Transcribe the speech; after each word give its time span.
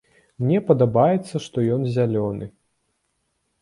Мне 0.43 0.61
падабаецца, 0.69 1.43
што 1.45 1.57
ён 1.79 1.89
зялёны. 2.01 2.53